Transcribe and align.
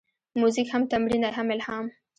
موزیک 0.39 0.67
هم 0.73 0.83
تمرین 0.91 1.21
دی، 1.25 1.31
هم 1.37 1.47
الهام. 1.53 1.85